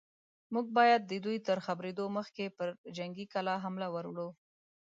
موږ 0.53 0.65
بايد 0.77 1.01
د 1.07 1.13
دوی 1.25 1.37
تر 1.47 1.57
خبرېدو 1.65 2.05
مخکې 2.17 2.45
پر 2.57 2.67
جنګي 2.97 3.25
کلا 3.33 3.55
حمله 3.63 3.87
ور 3.91 4.05
وړو. 4.09 4.29